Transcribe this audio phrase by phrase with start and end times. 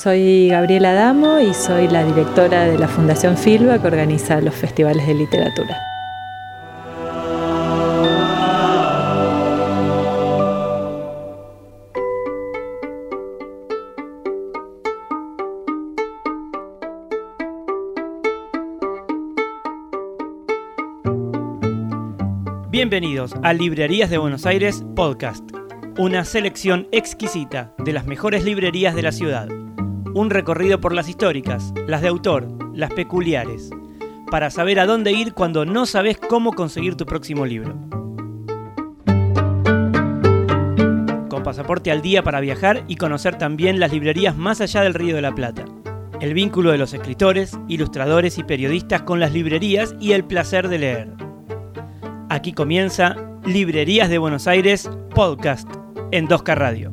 [0.00, 5.04] Soy Gabriela Damo y soy la directora de la Fundación Filba que organiza los festivales
[5.08, 5.76] de literatura.
[22.70, 25.42] Bienvenidos a Librerías de Buenos Aires Podcast,
[25.98, 29.48] una selección exquisita de las mejores librerías de la ciudad.
[30.18, 33.70] Un recorrido por las históricas, las de autor, las peculiares,
[34.32, 37.76] para saber a dónde ir cuando no sabes cómo conseguir tu próximo libro.
[41.28, 45.14] Con pasaporte al día para viajar y conocer también las librerías más allá del Río
[45.14, 45.64] de la Plata.
[46.20, 50.78] El vínculo de los escritores, ilustradores y periodistas con las librerías y el placer de
[50.80, 51.12] leer.
[52.28, 55.70] Aquí comienza Librerías de Buenos Aires Podcast
[56.10, 56.92] en 2K Radio.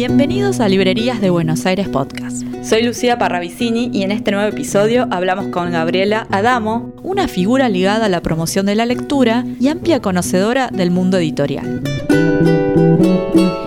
[0.00, 2.42] Bienvenidos a Librerías de Buenos Aires Podcast.
[2.62, 8.06] Soy Lucía Parravicini y en este nuevo episodio hablamos con Gabriela Adamo, una figura ligada
[8.06, 11.82] a la promoción de la lectura y amplia conocedora del mundo editorial.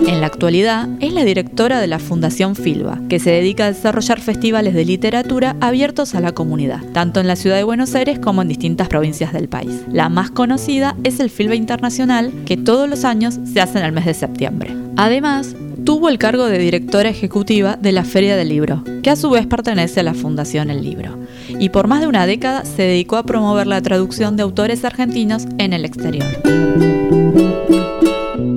[0.07, 4.19] En la actualidad es la directora de la Fundación Filba, que se dedica a desarrollar
[4.19, 8.41] festivales de literatura abiertos a la comunidad, tanto en la ciudad de Buenos Aires como
[8.41, 9.83] en distintas provincias del país.
[9.91, 13.91] La más conocida es el Filba Internacional, que todos los años se hace en el
[13.91, 14.75] mes de septiembre.
[14.95, 19.29] Además, tuvo el cargo de directora ejecutiva de la Feria del Libro, que a su
[19.29, 21.17] vez pertenece a la Fundación El Libro,
[21.47, 25.45] y por más de una década se dedicó a promover la traducción de autores argentinos
[25.57, 26.27] en el exterior.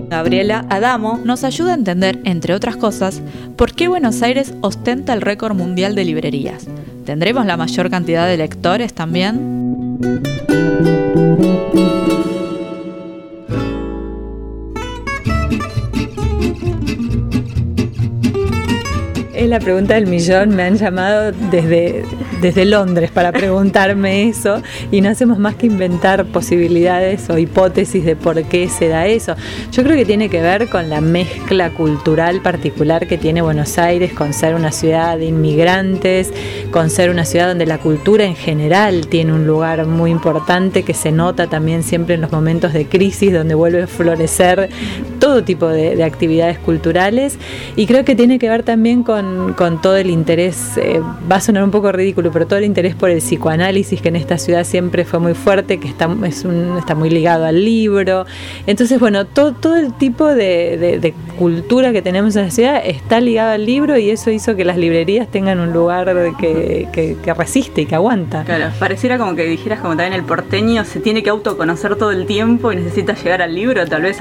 [0.09, 3.21] Gabriela Adamo nos ayuda a entender, entre otras cosas,
[3.57, 6.67] por qué Buenos Aires ostenta el récord mundial de librerías.
[7.05, 9.57] ¿Tendremos la mayor cantidad de lectores también?
[19.37, 22.07] Es la pregunta del millón, me han llamado desde,
[22.41, 28.17] desde Londres para preguntarme eso y no hacemos más que inventar posibilidades o hipótesis de
[28.17, 29.37] por qué se da eso.
[29.73, 34.15] Yo creo que tiene que ver con la mezcla cultural particular que tiene Buenos Aires,
[34.15, 36.33] con ser una ciudad de inmigrantes,
[36.71, 40.95] con ser una ciudad donde la cultura en general tiene un lugar muy importante que
[40.95, 44.71] se nota también siempre en los momentos de crisis, donde vuelve a florecer
[45.27, 47.39] todo tipo de, de actividades culturales
[47.75, 49.17] y creo que tiene que ver también con
[49.57, 51.01] con, todo el interés, eh,
[51.31, 54.17] va a sonar un poco ridículo, pero todo el interés por el psicoanálisis que en
[54.17, 58.27] esta ciudad siempre fue muy fuerte, que está, es un, está muy ligado al libro.
[58.67, 63.53] Entonces, bueno, todo, todo el tipo de, cultura que tenemos en la ciudad está ligado
[63.53, 66.07] al libro y eso hizo que las librerías tengan un lugar
[66.39, 68.45] que, que, resiste y que aguanta.
[68.45, 72.25] Claro, pareciera como que dijeras como también el porteño se tiene que autoconocer todo el
[72.27, 74.19] tiempo y necesita llegar al libro, tal vez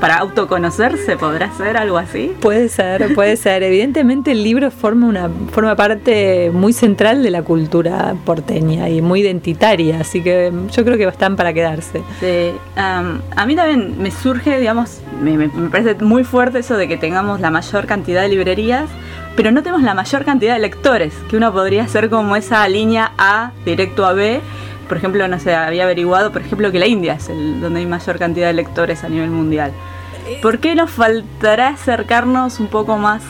[0.00, 2.34] para autoconocerse, ¿podrá ser algo así?
[2.40, 3.62] Puede ser, puede ser.
[3.62, 9.20] Evidentemente el libro forma, una, forma parte muy central de la cultura porteña y muy
[9.20, 12.02] identitaria, así que yo creo que están para quedarse.
[12.20, 16.96] Sí, a mí también me surge, digamos, me, me, parece muy fuerte eso de que
[16.96, 18.88] tengamos la mayor cantidad de librerías,
[19.36, 23.12] pero no tenemos la mayor cantidad de lectores, que uno podría hacer como esa línea
[23.16, 24.40] A directo a B.
[24.88, 27.86] Por ejemplo, no sé, había averiguado, por ejemplo, que la India es el donde hay
[27.86, 29.72] mayor cantidad de lectores a nivel mundial.
[30.40, 33.22] ¿Por qué nos faltará acercarnos un poco más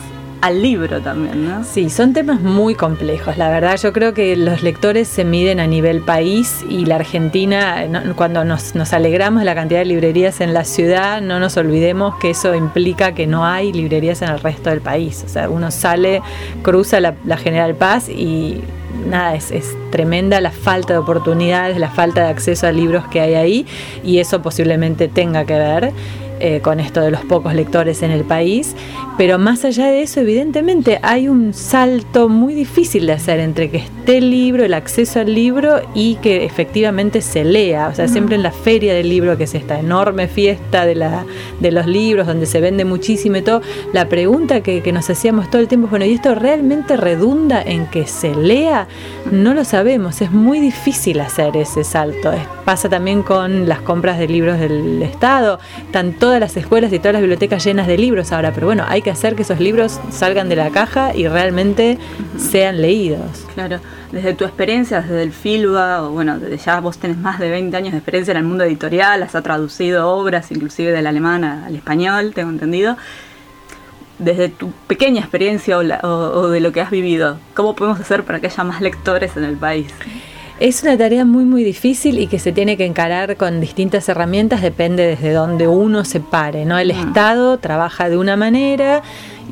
[0.43, 1.63] al libro también, ¿no?
[1.63, 3.79] Sí, son temas muy complejos, la verdad.
[3.81, 7.77] Yo creo que los lectores se miden a nivel país y la Argentina,
[8.17, 12.31] cuando nos, alegramos de la cantidad de librerías en la ciudad, no nos olvidemos que
[12.31, 15.23] eso implica que no hay librerías en el resto del país.
[15.25, 16.21] O sea, uno sale,
[16.61, 18.59] cruza la, General Paz y
[19.09, 23.21] nada, es, es, tremenda la falta de oportunidades, la falta de acceso a libros que
[23.21, 23.65] hay ahí
[24.03, 25.93] y eso posiblemente tenga que ver.
[26.45, 28.75] Eh, con esto de los pocos lectores en el país,
[29.17, 33.77] pero más allá de eso, evidentemente hay un salto muy difícil de hacer entre que
[33.77, 37.87] esté el libro, el acceso al libro y que efectivamente se lea.
[37.87, 41.25] O sea, siempre en la feria del libro, que es esta enorme fiesta de, la,
[41.61, 43.61] de los libros, donde se vende muchísimo y todo,
[43.93, 48.05] la pregunta que, nos hacíamos todo el tiempo, bueno, ¿y esto realmente redunda en que
[48.05, 48.89] se lea?
[49.31, 52.33] No lo sabemos, es muy difícil hacer ese salto.
[52.65, 57.13] Pasa también con las compras de libros del Estado, están todas las escuelas y todas
[57.13, 60.49] las bibliotecas llenas de libros ahora, pero bueno, hay que hacer que esos libros salgan
[60.49, 61.99] de la caja y realmente
[62.39, 63.45] sean leídos.
[63.53, 63.79] Claro,
[64.11, 67.77] desde tu experiencia, desde el FILBA, o bueno, desde ya vos tenés más de 20
[67.77, 72.31] años de experiencia en el mundo editorial, has traducido obras inclusive del alemán al español,
[72.33, 72.97] tengo entendido.
[74.17, 78.39] Desde tu pequeña experiencia o, o de lo que has vivido, ¿cómo podemos hacer para
[78.39, 79.93] que haya más lectores en el país?
[80.59, 84.61] Es una tarea muy muy difícil y que se tiene que encarar con distintas herramientas,
[84.61, 86.77] depende desde donde uno se pare, ¿no?
[86.77, 87.01] El Ah.
[87.01, 89.01] Estado trabaja de una manera,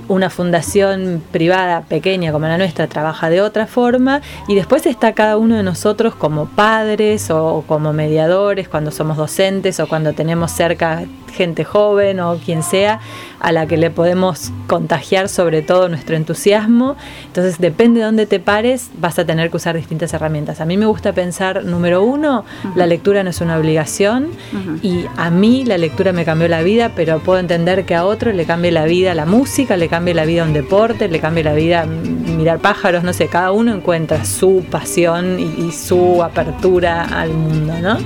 [0.08, 5.38] una fundación privada pequeña como la nuestra trabaja de otra forma y después está cada
[5.38, 11.04] uno de nosotros como padres o como mediadores cuando somos docentes o cuando tenemos cerca
[11.32, 13.00] gente joven o quien sea
[13.40, 16.96] a la que le podemos contagiar sobre todo nuestro entusiasmo.
[17.26, 20.62] Entonces depende de dónde te pares, vas a tener que usar distintas herramientas.
[20.62, 22.46] A mí me gusta pensar, número uno,
[22.76, 24.80] la lectura no es una obligación Ujú.
[24.82, 28.32] y a mí la lectura me cambió la vida, pero puedo entender que a otro
[28.32, 31.54] le cambie la vida la música, le cambie la vida un deporte, le cambie la
[31.54, 37.04] vida mm, mirar pájaros, no sé, cada uno encuentra su pasión y, y su apertura
[37.04, 37.98] al mundo, ¿no?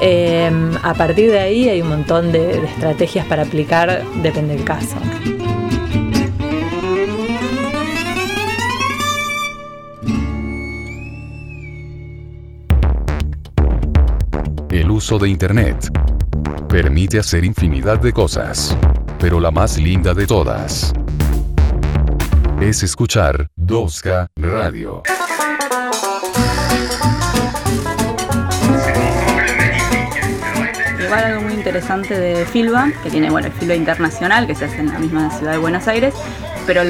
[0.00, 0.50] Eh,
[0.82, 4.96] a partir de ahí hay un montón de, de estrategias para aplicar, depende del caso.
[14.70, 15.90] El uso de Internet
[16.68, 18.76] permite hacer infinidad de cosas.
[19.18, 20.92] Pero la más linda de todas
[22.60, 25.02] es escuchar 2K Radio.
[31.08, 34.80] Igual algo muy interesante de Filba, que tiene bueno el Filba Internacional, que se hace
[34.80, 36.12] en la misma ciudad de Buenos Aires,
[36.66, 36.82] pero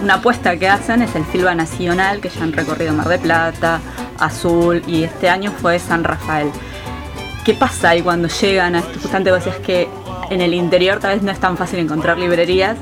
[0.00, 3.80] una apuesta que hacen es el Filba Nacional, que ya han recorrido Mar de Plata,
[4.20, 6.52] Azul, y este año fue San Rafael.
[7.44, 9.00] ¿Qué pasa ahí cuando llegan a esto?
[9.00, 9.88] Justamente vos decías que
[10.30, 12.76] en el interior tal vez no es tan fácil encontrar librerías,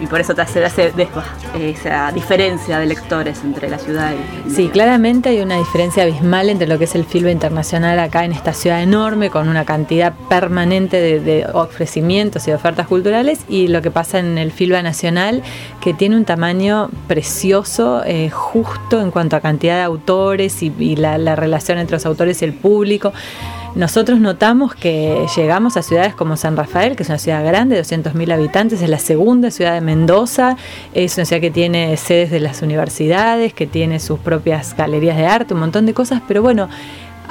[0.00, 4.50] y por eso te hace, esa diferencia de lectores entre la ciudad y...
[4.50, 8.32] Sí, claramente hay una diferencia abismal entre lo que es el filme internacional acá en
[8.32, 13.90] esta ciudad enorme, con una cantidad permanente de, ofrecimientos y ofertas culturales, y lo que
[13.90, 15.42] pasa en el Filba Nacional,
[15.80, 21.36] que tiene un tamaño precioso, eh, justo en cuanto a cantidad de autores y, la
[21.36, 23.12] relación entre los autores y el público.
[23.76, 28.32] Nosotros notamos que llegamos a ciudades como San Rafael, que es una ciudad grande, 200.000
[28.32, 30.56] habitantes, es la segunda ciudad de Mendoza,
[30.92, 35.26] es una ciudad que tiene sedes de las universidades, que tiene sus propias galerías de
[35.26, 36.68] arte, un montón de cosas, pero bueno,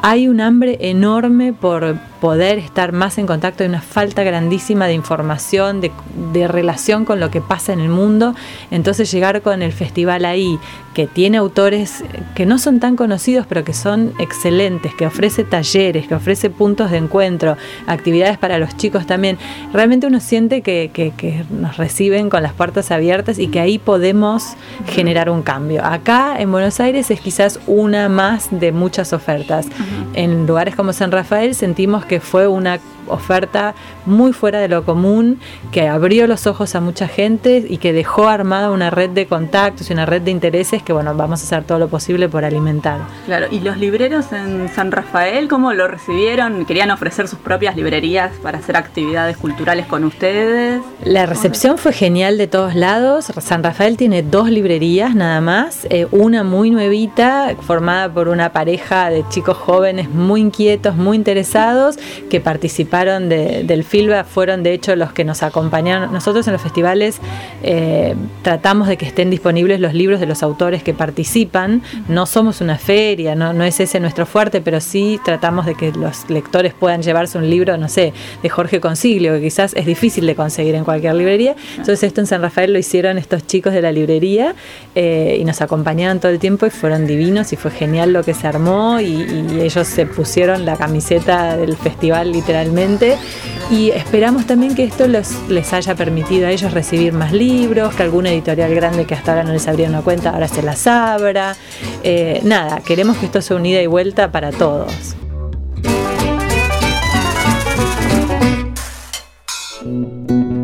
[0.01, 4.93] hay un hambre enorme por poder estar más en contacto, hay una falta grandísima de
[4.93, 8.35] información, de, relación con lo que pasa en el mundo.
[8.71, 10.59] Entonces llegar con el festival ahí,
[10.93, 12.03] que tiene autores
[12.35, 16.91] que no son tan conocidos, pero que son excelentes, que ofrece talleres, que ofrece puntos
[16.91, 17.55] de encuentro,
[17.87, 19.37] actividades para los chicos también,
[19.71, 24.55] realmente uno siente que nos reciben con las puertas abiertas y que ahí podemos
[24.87, 25.85] generar un cambio.
[25.85, 29.67] Acá en Buenos Aires es quizás una más de muchas ofertas.
[30.13, 33.75] En lugares como San Rafael sentimos que fue una oferta
[34.05, 35.39] muy fuera de lo común,
[35.71, 39.89] que abrió los ojos a mucha gente y que dejó armada una red de contactos
[39.89, 42.99] y una red de intereses que bueno, vamos a hacer todo lo posible por alimentar.
[43.25, 46.65] Claro, ¿y los libreros en San Rafael cómo lo recibieron?
[46.65, 50.81] ¿Querían ofrecer sus propias librerías para hacer actividades culturales con ustedes?
[51.03, 53.25] La recepción fue genial de todos lados.
[53.39, 59.09] San Rafael tiene dos librerías nada más, eh, una muy nuevita, formada por una pareja
[59.09, 61.97] de chicos jóvenes muy inquietos, muy interesados,
[62.29, 66.11] que participaron de- del FILBA, fueron de hecho los que nos acompañaron.
[66.11, 67.19] Nosotros en los festivales
[67.63, 71.81] eh, tratamos de que estén disponibles los libros de los autores que participan.
[72.07, 75.91] No somos una feria, no, no es ese nuestro fuerte, pero sí tratamos de que
[75.91, 78.13] los lectores puedan llevarse un libro, no sé,
[78.43, 81.55] de Jorge Consiglio, que quizás es difícil de conseguir en cualquier librería.
[81.71, 84.55] Entonces esto en San Rafael lo hicieron estos chicos de la librería
[84.95, 88.33] eh, y nos acompañaron todo el tiempo y fueron divinos y fue genial lo que
[88.33, 92.69] se armó y, y ellos se pusieron la camiseta del festival literalmente
[93.69, 98.31] y esperamos también que esto les haya permitido a ellos recibir más libros, que alguna
[98.31, 101.55] editorial grande que hasta ahora no les abría una cuenta ahora se las abra.
[102.03, 105.15] Eh, nada, queremos que esto sea un ida y vuelta para todos.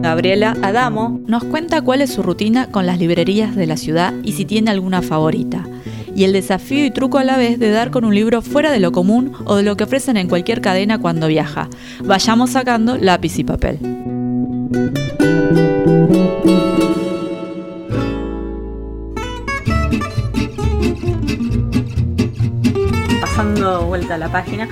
[0.01, 4.33] Gabriela Adamo nos cuenta cuál es su rutina con las librerías de la ciudad y
[4.33, 5.65] si tiene alguna favorita.
[6.15, 8.79] Y el desafío y truco a la vez de dar con un libro fuera de
[8.79, 11.69] lo común o de lo que ofrecen en cualquier cadena cuando viaja.
[12.03, 13.79] Vayamos sacando lápiz y papel.
[23.21, 24.67] Pasando vuelta a la página,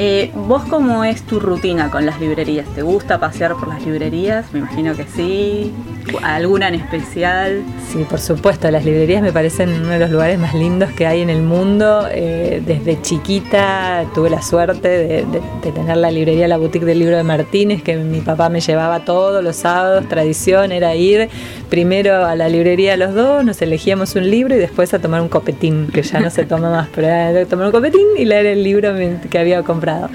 [0.00, 2.68] Eh, ¿Vos cómo es tu rutina con las librerías?
[2.72, 4.46] ¿Te gusta pasear por las librerías?
[4.52, 5.72] Me imagino que sí.
[6.22, 7.62] ¿Alguna en especial?
[7.90, 8.70] Sí, por supuesto.
[8.70, 12.06] Las librerías me parecen uno de los lugares más lindos que hay en el mundo.
[12.10, 15.26] Eh, desde chiquita tuve la suerte de,
[15.72, 19.42] tener la librería La Boutique del Libro de Martínez, que mi papá me llevaba todos
[19.42, 20.08] los sábados.
[20.08, 21.28] Tradición era ir
[21.68, 25.28] primero a la librería los dos, nos elegíamos un libro y después a tomar un
[25.28, 28.62] copetín, que ya no se toma más, pero era tomar un copetín y leer el
[28.62, 28.94] libro
[29.30, 30.08] que había comprado.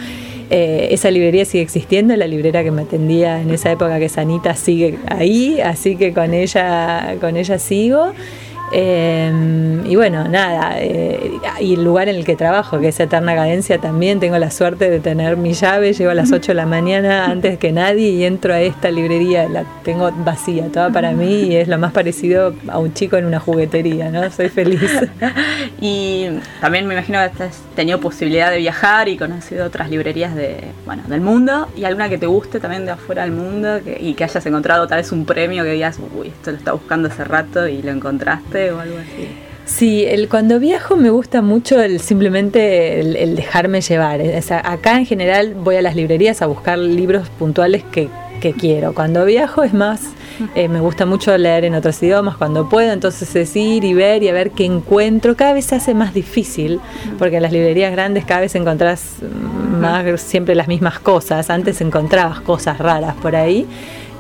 [0.56, 4.54] Eh, esa librería sigue existiendo, la librera que me atendía en esa época que Sanita
[4.54, 8.14] sigue ahí, así que con ella, con ella sigo.
[8.76, 13.36] Em, y bueno, nada, eh, y el lugar en el que trabajo, que es Eterna
[13.36, 16.66] Cadencia, también tengo la suerte de tener mi llave, llego a las 8 de la
[16.66, 21.44] mañana antes que nadie y entro a esta librería, la tengo vacía, toda para mí
[21.44, 24.32] y es lo más parecido a un chico en una juguetería, ¿no?
[24.32, 24.82] Soy feliz.
[25.80, 30.64] y también me imagino que has tenido posibilidad de viajar y conocido otras librerías de,
[30.88, 34.24] bueno, del mundo y alguna que te guste también de afuera del mundo y que
[34.24, 37.68] hayas encontrado tal vez un premio que digas, uy, esto lo estaba buscando hace rato
[37.68, 39.28] y lo encontraste o algo así.
[39.66, 44.22] Sí, el, cuando viajo me gusta mucho el, simplemente el, dejarme llevar.
[44.64, 48.10] acá en general voy a las librerías a buscar libros puntuales que,
[48.60, 48.94] quiero.
[48.94, 50.02] Cuando viajo es más,
[50.54, 54.22] eh, me gusta mucho leer en otros idiomas cuando puedo, entonces es ir y ver
[54.22, 55.38] y a ver qué encuentro.
[55.38, 56.82] Cada vez se hace más difícil,
[57.18, 59.20] porque en las librerías grandes cada vez encontrás
[59.80, 61.50] más siempre las mismas cosas.
[61.50, 63.66] Antes encontrabas cosas raras por ahí.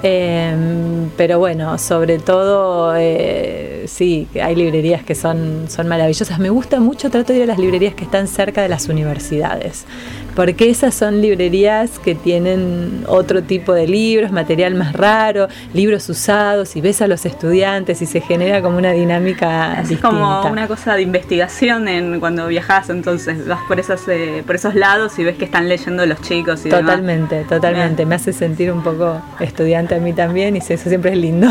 [0.05, 6.39] Em, pero bueno, sobre todo, eh, sí, hay librerías que son, son maravillosas.
[6.39, 9.85] Me gusta mucho, trato de ir a las librerías que están cerca de las universidades
[10.35, 16.75] porque esas son librerías que tienen otro tipo de libros, material más raro, libros usados
[16.75, 20.95] y ves a los estudiantes y se genera como una dinámica es como una cosa
[20.95, 25.37] de investigación en cuando viajas, entonces vas por esas eh, por esos lados y ves
[25.37, 29.99] que están leyendo los chicos y Totalmente, totalmente, me hace sentir un poco estudiante a
[29.99, 31.47] mí también y eso siempre es lindo.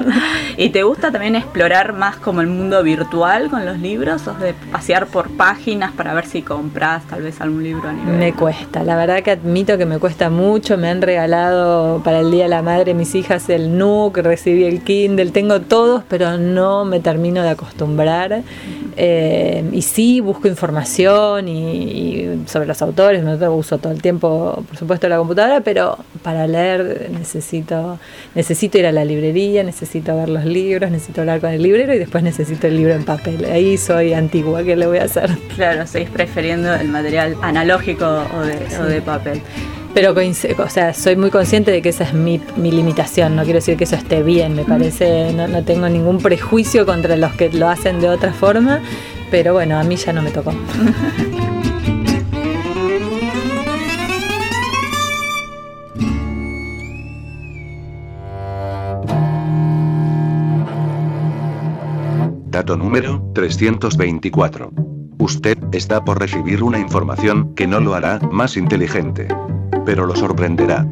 [0.56, 4.54] ¿Y te gusta también explorar más como el mundo virtual con los libros o de
[4.72, 8.84] pasear por páginas para ver si compras tal vez algún libro a nivel me cuesta,
[8.84, 10.76] la verdad que admito que me cuesta mucho.
[10.76, 14.82] Me han regalado para el Día de la Madre mis hijas el NUC, recibí el
[14.82, 18.42] Kindle, tengo todos, pero no me termino de acostumbrar.
[18.96, 24.76] Eh, y sí, busco información y, sobre los autores, no uso todo el tiempo, por
[24.76, 27.79] supuesto, la computadora, pero para leer necesito,
[28.34, 31.98] necesito ir a la librería, necesito ver los libros, necesito hablar con el librero y
[31.98, 33.44] después necesito el libro en papel.
[33.44, 35.30] Ahí soy antigua, ¿qué le voy a hacer?
[35.54, 39.40] Claro, seguís prefiriendo el material analógico o de, papel.
[39.94, 43.76] Pero o sea, soy muy consciente de que esa es mi, limitación, no quiero decir
[43.76, 47.68] que eso esté bien, me parece, no, no tengo ningún prejuicio contra los que lo
[47.68, 48.80] hacen de otra forma,
[49.30, 50.52] pero bueno, a mí ya no me tocó.
[62.76, 64.70] Número 324.
[65.18, 69.28] Usted está por recibir una información que no lo hará más inteligente.
[69.84, 70.86] Pero lo sorprenderá.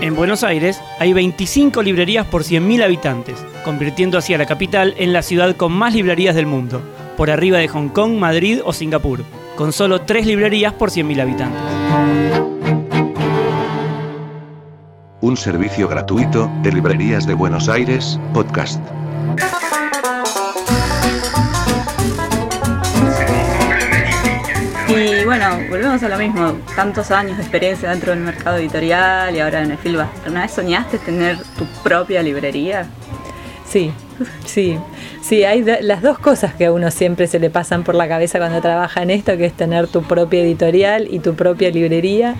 [0.00, 5.12] En Buenos Aires hay 25 librerías por 100.000 habitantes, convirtiendo así a la capital en
[5.12, 6.80] la ciudad con más librerías del mundo,
[7.16, 9.24] por arriba de Hong Kong, Madrid o Singapur,
[9.56, 12.85] con solo 3 librerías por 100.000 habitantes.
[15.26, 18.80] Un servicio gratuito de Librerías de Buenos Aires, podcast.
[24.86, 29.40] Y bueno, volvemos a lo mismo, tantos años de experiencia dentro del mercado editorial y
[29.40, 30.08] ahora en el Filba.
[30.22, 32.86] ¿Alguna vez soñaste tener tu propia librería?
[33.64, 33.90] Sí,
[34.44, 34.78] sí,
[35.22, 38.38] sí, hay las dos cosas que a uno siempre se le pasan por la cabeza
[38.38, 42.36] cuando trabaja en esto, que es tener tu propia editorial y tu propia librería.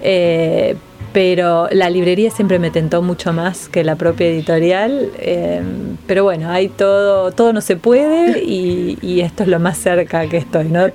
[0.00, 0.76] Eh,
[1.18, 5.10] pero la librería siempre me tentó mucho más que la propia editorial.
[5.18, 5.60] Eh,
[6.06, 10.36] pero bueno, hay todo, todo no se puede y, esto es lo más cerca que
[10.36, 10.86] estoy, ¿no?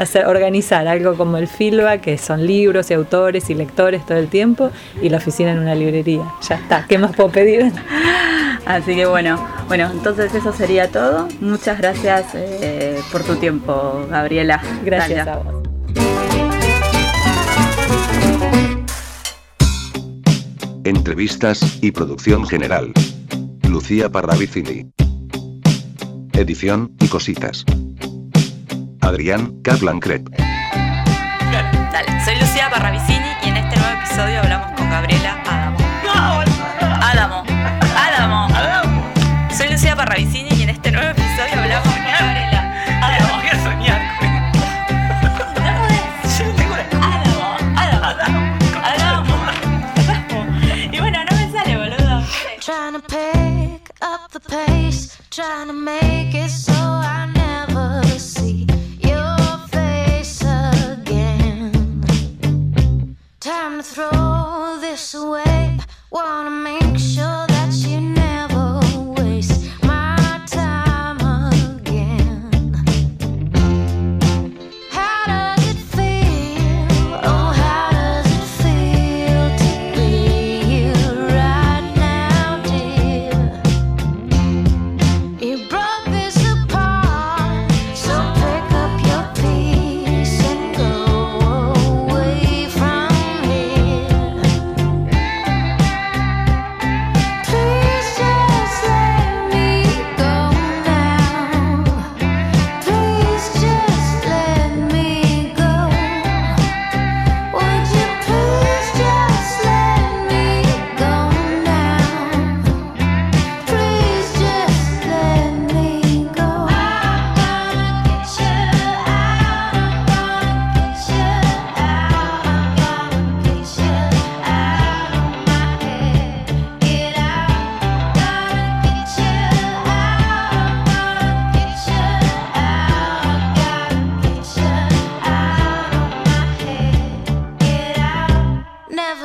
[0.00, 4.28] hacer, organizar algo como el Filba, que son libros y autores y lectores todo el
[4.28, 4.70] tiempo,
[5.02, 6.24] y la oficina en una librería.
[6.48, 7.70] Ya está, ¿qué más puedo pedir?
[8.64, 11.28] Así que bueno, bueno, entonces eso sería todo.
[11.42, 14.58] Muchas gracias eh, por tu tiempo, Gabriela.
[14.82, 15.55] Gracias a vos.
[20.86, 22.92] Entrevistas y producción general.
[23.68, 24.88] Lucía Parravicini.
[26.32, 27.64] Edición y cositas.
[29.00, 30.28] Adrián Kaplan Crep.
[30.30, 35.75] Dale, soy Lucía Parravicini y en este nuevo episodio hablamos con Gabriela Adamo.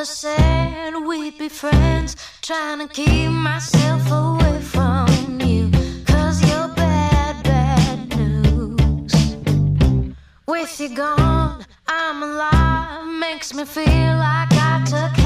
[0.02, 2.16] never said we'd be friends.
[2.42, 5.70] Trying to keep myself away from you.
[6.08, 9.14] Cause you're bad, bad news.
[10.48, 13.06] With you gone, I'm alive.
[13.20, 15.21] Makes me feel like I took